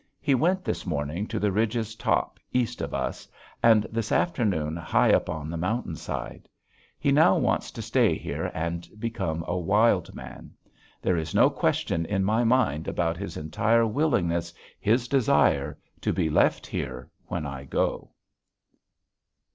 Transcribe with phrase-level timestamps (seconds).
[0.19, 3.27] He went this morning to the ridge's top east of us,
[3.61, 6.49] and this afternoon high up on the mountain side.
[6.97, 10.53] He now wants to stay here and become a wild man.
[11.03, 16.31] There is no question in my mind about his entire willingness, his desire, to be
[16.31, 18.09] left here when I go.